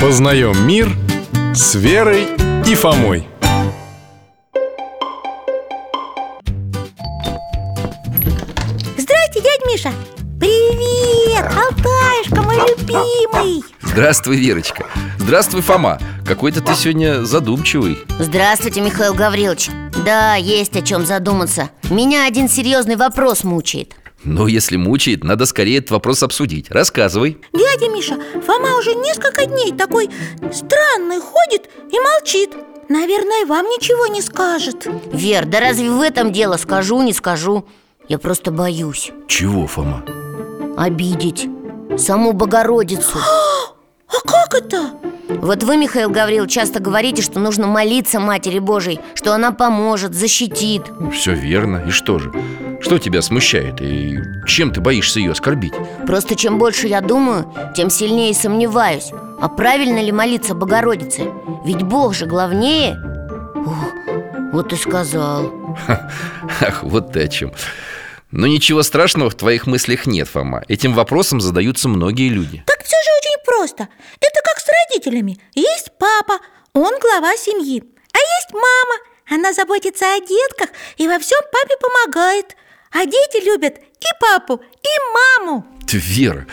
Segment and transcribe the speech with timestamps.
[0.00, 0.96] Познаем мир
[1.54, 2.26] с Верой
[2.66, 3.28] и Фомой.
[8.96, 9.92] Здрасте, дядь Миша.
[10.40, 13.62] Привет, Алтаешка мой любимый.
[13.82, 14.86] Здравствуй, Верочка.
[15.18, 16.00] Здравствуй, Фома.
[16.26, 17.98] Какой-то ты сегодня задумчивый.
[18.18, 19.68] Здравствуйте, Михаил Гаврилович.
[20.02, 21.68] Да, есть о чем задуматься.
[21.90, 26.70] Меня один серьезный вопрос мучает Ну, если мучает, надо скорее этот вопрос обсудить.
[26.70, 27.38] Рассказывай.
[27.52, 30.10] Дядя Миша, Фома уже несколько дней такой
[30.52, 32.50] странный ходит и молчит.
[32.88, 34.86] Наверное, вам ничего не скажет.
[35.12, 36.56] Вер, да разве в этом дело?
[36.56, 37.64] Скажу, не скажу.
[38.08, 39.12] Я просто боюсь.
[39.28, 40.04] Чего, Фома?
[40.80, 41.48] обидеть
[41.98, 43.18] Саму Богородицу
[44.10, 44.90] А как это?
[45.28, 50.82] Вот вы, Михаил Гаврилович, часто говорите, что нужно молиться Матери Божией Что она поможет, защитит.
[51.12, 52.32] Все верно, и что же?
[52.80, 53.80] Что тебя смущает?
[53.80, 55.74] И чем ты боишься ее оскорбить?
[56.06, 59.12] Просто чем больше я думаю, тем сильнее сомневаюсь.
[59.40, 61.30] А правильно ли молиться Богородице?
[61.64, 62.96] Ведь Бог же главнее.
[63.54, 65.52] О, Вот и сказал.
[66.60, 67.52] Ах, вот ты о чем
[68.32, 70.62] Но ничего страшного в твоих мыслях нет, Фома.
[70.66, 72.64] Этим вопросом задаются многие люди
[73.44, 73.88] Так все же очень просто
[74.20, 75.38] Это как с родителями.
[75.54, 76.40] Есть папа,
[76.72, 79.00] он глава семьи А есть мама.
[79.30, 82.56] Она заботится о детках и во всем папе помогает.
[82.92, 85.66] А дети любят и папу, и маму.
[85.92, 86.46] Вера,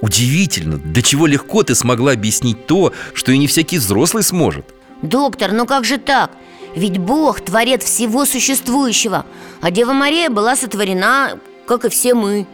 [0.00, 4.64] удивительно До чего легко ты смогла объяснить то, что и не всякий взрослый сможет.
[5.02, 6.30] Доктор, ну как же так?
[6.76, 9.26] Ведь Бог– творец всего существующего.
[9.60, 12.46] А Дева Мария была сотворена, как и все мы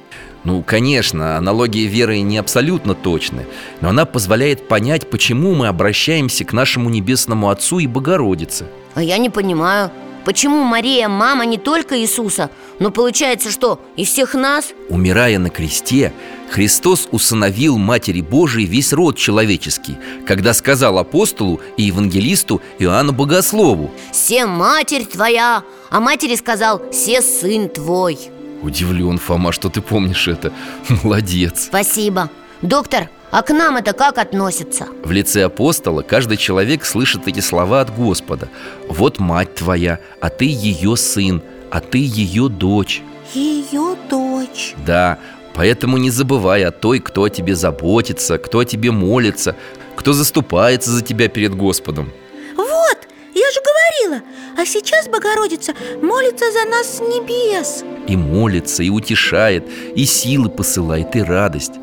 [0.44, 3.46] Ну, конечно, аналогия веры не абсолютно точны
[3.80, 8.66] Но она позволяет понять, почему мы обращаемся к нашему Небесному Отцу и Богородице.
[8.94, 9.90] А я не понимаю,
[10.24, 14.72] почему Мария мама не только Иисуса Но получается, что и всех нас?
[14.88, 16.12] Умирая на кресте,
[16.50, 23.90] Христос усыновил Матери Божией весь род человеческий Когда сказал апостолу и евангелисту Иоанну Богослову.
[24.10, 28.18] «Се матерь твоя», а матери сказал «Се сын твой»
[28.62, 30.52] Удивлен, Фома, что ты помнишь это.
[31.02, 31.64] Молодец.
[31.66, 32.30] Спасибо.
[32.62, 34.88] Доктор, а к нам это как относится?
[35.04, 38.48] В лице апостола каждый человек слышит эти слова от Господа.
[38.88, 44.74] Вот мать твоя, а ты ее сын, а ты ее дочь Ее дочь.
[44.84, 45.18] Да,
[45.54, 49.54] поэтому не забывай о той, кто о тебе заботится, кто о тебе молится
[49.94, 52.12] Кто заступается за тебя перед Господом.
[52.56, 52.98] Вот,
[53.34, 54.22] я же говорила
[54.58, 55.72] А сейчас Богородица
[56.02, 61.74] молится за нас с небес И молится, и утешает, и силы посылает, и радость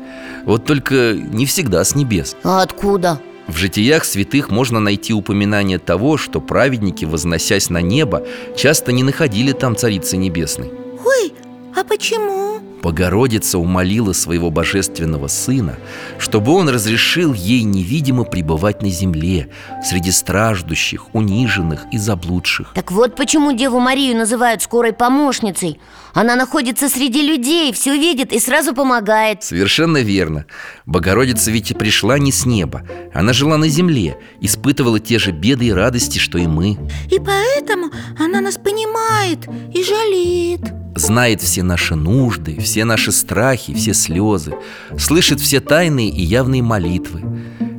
[0.44, 3.20] Вот только не всегда с небес А откуда?
[3.46, 8.22] В житиях святых можно найти упоминание того, что праведники, возносясь на небо,
[8.54, 10.70] часто не находили там Царицы Небесной.
[11.02, 11.32] Ой,
[11.74, 12.47] а почему?
[12.88, 15.76] Богородица умолила своего божественного сына,
[16.18, 19.50] чтобы он разрешил ей невидимо пребывать на земле
[19.84, 22.72] Среди страждущих, униженных и заблудших.
[22.74, 25.78] Так вот почему Деву Марию называют скорой помощницей.
[26.14, 29.42] Она находится среди людей, все видит и сразу помогает.
[29.42, 30.46] Совершенно верно.
[30.86, 32.84] Богородица ведь и пришла не с неба.
[33.12, 36.78] Она жила на земле, испытывала те же беды и радости, что и мы.
[37.10, 43.94] И поэтому она нас понимает и жалеет Знает все наши нужды, все наши страхи, все
[43.94, 44.56] слезы
[44.98, 47.22] Слышит все тайные и явные молитвы.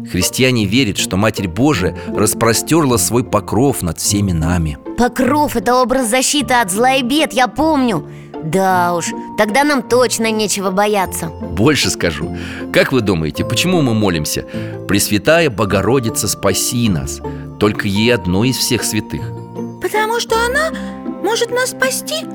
[0.10, 4.78] Христиане верят, что Матерь Божия распростерла свой покров над всеми нами.
[4.98, 8.08] Покров– это образ защиты от зла и бед, я помню.
[8.42, 9.08] Да уж,
[9.38, 11.28] тогда нам точно нечего бояться.
[11.28, 12.38] Больше скажу.
[12.72, 14.46] Как вы думаете, почему мы молимся?
[14.88, 17.20] Пресвятая Богородица, спаси нас!
[17.60, 19.22] Только ей одной из всех святых.
[19.82, 20.72] Потому что она
[21.22, 22.26] может нас спасти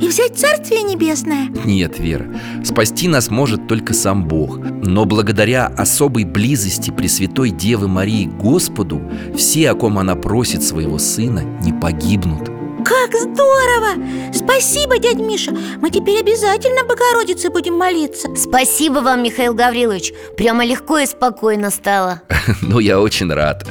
[0.00, 1.48] и взять Царствие Небесное?
[1.64, 2.26] Нет, Вера,
[2.64, 4.58] спасти нас может только сам Бог.
[4.58, 9.02] Но благодаря особой близости Пресвятой Девы Марии к Господу
[9.36, 14.32] Все, о ком она просит своего сына, не погибнут Как здорово!
[14.32, 15.52] Спасибо, дядь Миша.
[15.80, 18.28] Мы теперь обязательно Богородице будем молиться.
[18.36, 20.12] Спасибо вам, Михаил Гаврилович.
[20.36, 22.22] Прямо легко и спокойно стало.
[22.62, 23.66] Ну, я очень рад.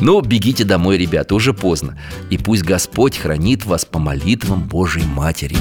[0.00, 1.98] Ну, бегите домой, ребята, уже поздно.
[2.30, 5.56] И пусть Господь хранит вас по молитвам Божьей Матери.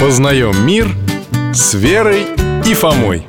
[0.00, 0.88] Познаем мир
[1.52, 2.26] с Верой
[2.66, 3.26] и Фомой